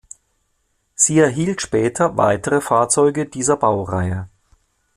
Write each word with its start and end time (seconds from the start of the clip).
Sie 0.95 1.19
erhielt 1.19 1.61
später 1.61 2.17
weitere 2.17 2.59
Fahrzeuge 2.59 3.27
dieser 3.27 3.55
Baureihe. 3.55 4.27